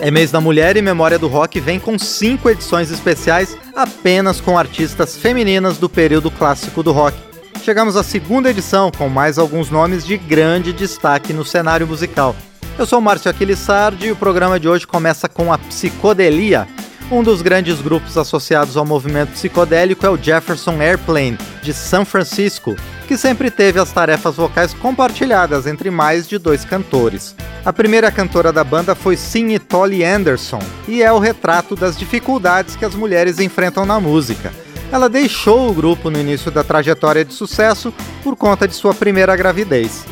[0.00, 4.56] É mês da mulher e Memória do Rock vem com cinco edições especiais apenas com
[4.56, 7.16] artistas femininas do período clássico do rock.
[7.64, 12.36] Chegamos à segunda edição com mais alguns nomes de grande destaque no cenário musical.
[12.78, 16.68] Eu sou Márcio Aquilissardi e o programa de hoje começa com a Psicodelia.
[17.10, 22.76] Um dos grandes grupos associados ao movimento psicodélico é o Jefferson Airplane, de São Francisco,
[23.08, 27.34] que sempre teve as tarefas vocais compartilhadas entre mais de dois cantores.
[27.68, 30.58] A primeira cantora da banda foi Signe Tolly Anderson
[30.88, 34.50] e é o retrato das dificuldades que as mulheres enfrentam na música.
[34.90, 37.92] Ela deixou o grupo no início da trajetória de sucesso
[38.24, 40.06] por conta de sua primeira gravidez.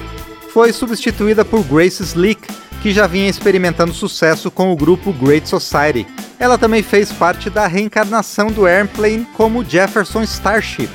[0.52, 2.46] Foi substituída por Grace Slick,
[2.82, 6.06] que já vinha experimentando sucesso com o grupo Great Society.
[6.38, 10.90] Ela também fez parte da reencarnação do Airplane como Jefferson Starship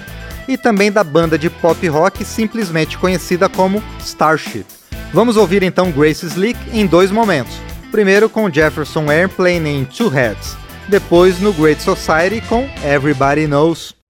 [0.48, 4.81] e também da banda de pop rock simplesmente conhecida como Starship.
[5.14, 7.54] Vamos ouvir então Grace Slick em dois momentos.
[7.92, 10.56] Primeiro com Jefferson Airplane em Two Heads,
[10.88, 14.01] depois no Great Society com Everybody Knows.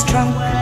[0.00, 0.59] strong.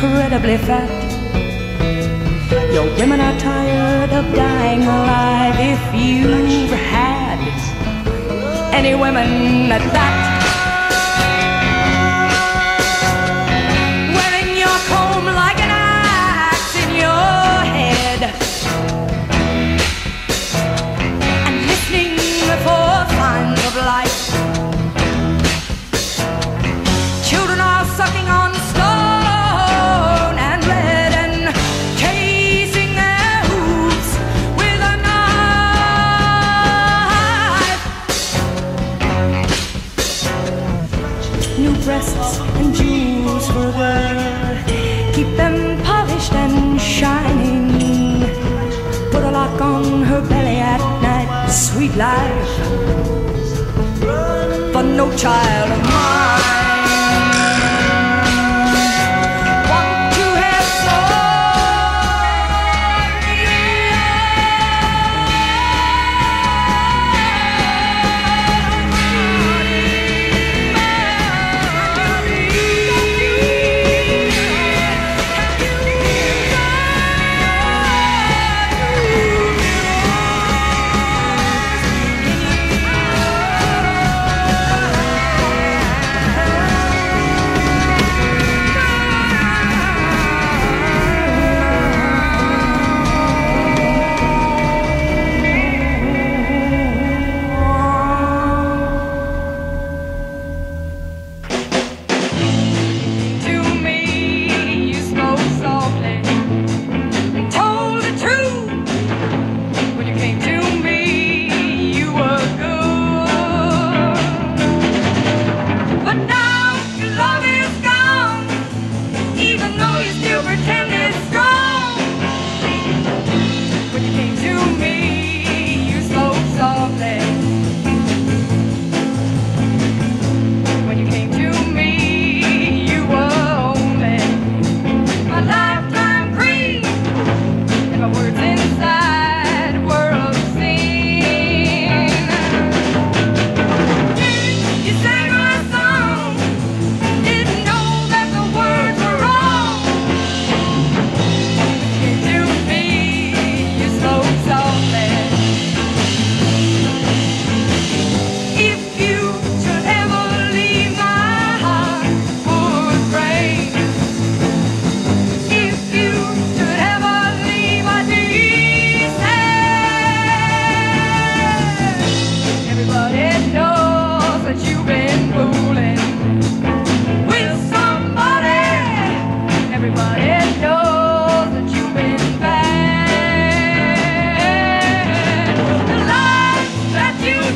[0.00, 0.88] Incredibly fat.
[2.72, 7.38] Your women are tired of dying alive if you've had
[8.72, 10.29] any women at that.
[41.60, 44.64] new breasts and jewels for wear.
[45.14, 48.22] Keep them polished and shining.
[49.10, 52.52] Put a lock on her belly at night, sweet life.
[54.72, 56.69] For no child of mine.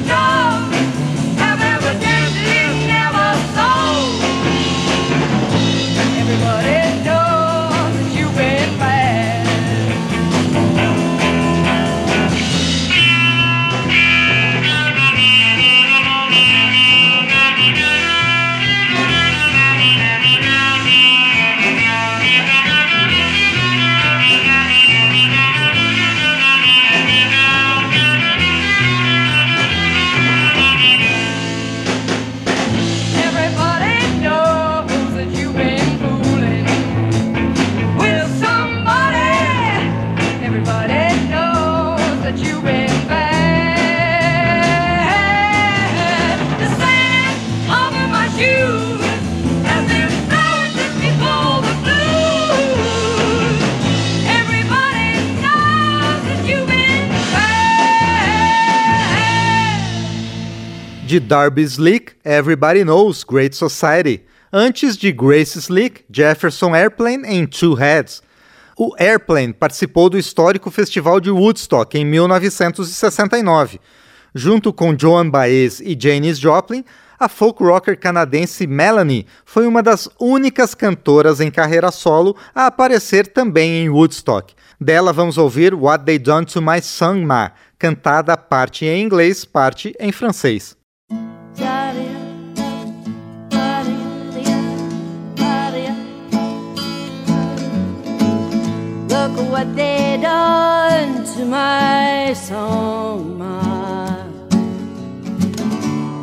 [0.02, 0.23] tonight.
[61.14, 67.74] De Darby Slick, Everybody Knows, Great Society, antes de Grace Slick, Jefferson Airplane em Two
[67.74, 68.20] Heads.
[68.76, 73.78] O Airplane participou do histórico Festival de Woodstock em 1969.
[74.34, 76.84] Junto com Joan Baez e Janis Joplin,
[77.16, 83.28] a folk rocker canadense Melanie foi uma das únicas cantoras em carreira solo a aparecer
[83.28, 84.52] também em Woodstock.
[84.80, 89.94] Dela vamos ouvir What They Done to My Son Ma, cantada parte em inglês, parte
[90.00, 90.76] em francês.
[99.26, 104.22] Look what they done to my song, ma.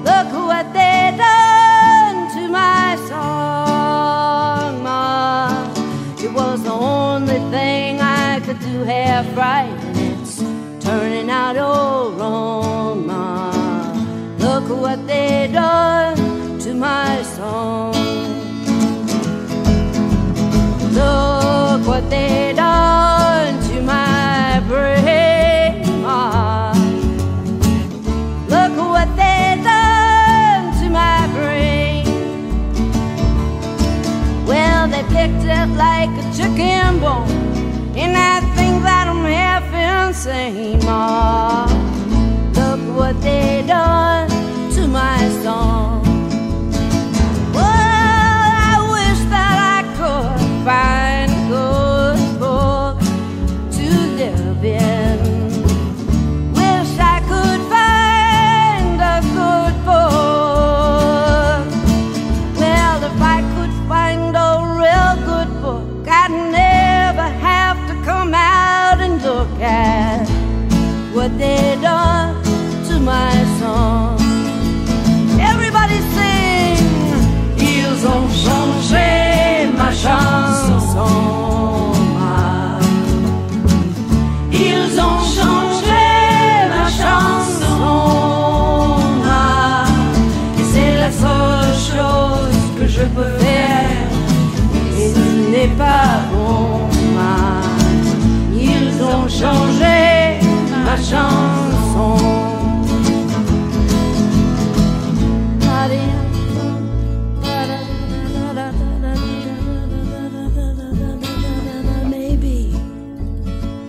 [0.07, 5.74] Look what they done to my song, ma.
[6.19, 10.38] It was the only thing I could do half right, and it's
[10.86, 13.51] turning out all wrong, ma.
[14.38, 18.00] Look what they done to my song.
[40.86, 41.65] Ma.
[42.55, 43.90] Look what they done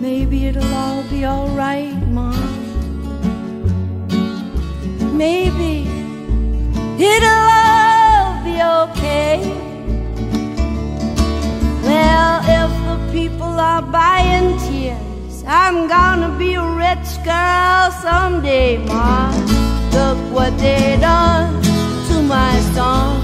[0.03, 2.35] maybe it'll all be alright, Mom.
[5.17, 5.87] Maybe
[7.11, 9.39] it'll all be okay.
[11.87, 19.33] Well, if the people are buying tears, I'm gonna be a rich girl someday, Mom.
[19.97, 21.63] Look what they done
[22.07, 23.22] to my song.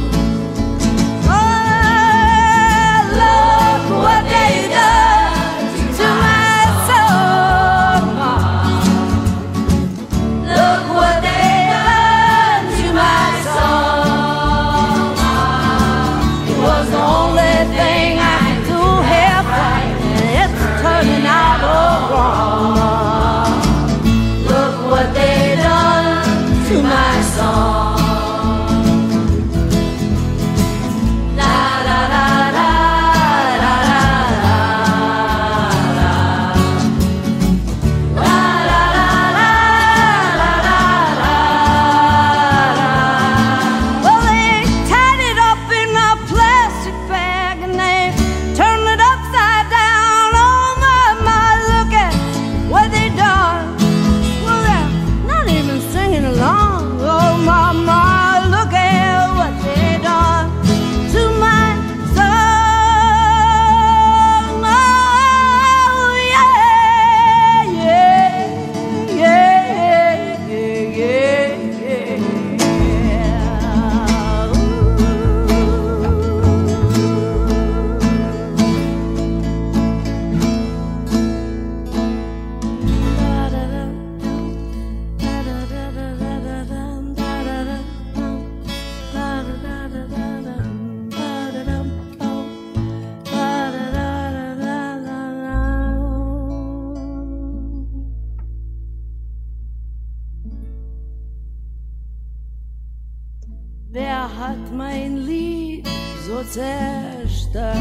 [103.91, 105.87] Wer hat mein Lied
[106.27, 107.75] so zerstört,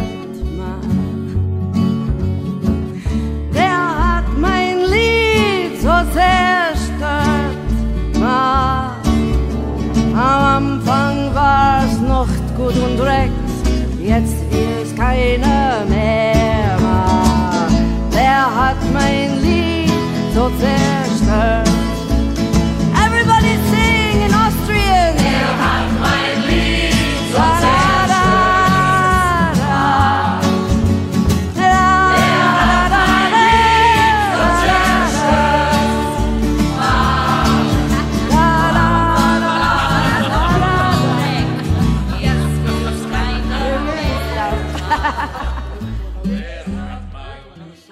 [0.56, 1.68] Mann?
[3.50, 7.68] Wer hat mein Lied so zerstört,
[8.18, 8.96] Mann?
[10.14, 13.32] Am Anfang war's noch gut und recht,
[14.02, 15.57] jetzt will's keiner.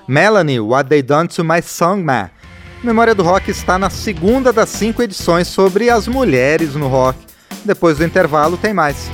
[0.09, 2.31] Melanie, What They Done to My Songman.
[2.83, 7.19] Memória do Rock está na segunda das cinco edições sobre as mulheres no rock.
[7.65, 9.11] Depois do intervalo tem mais.